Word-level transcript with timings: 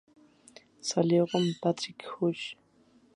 Salió 0.79 1.27
con 1.31 1.43
Patrick 1.61 2.03
Hughes. 2.19 2.57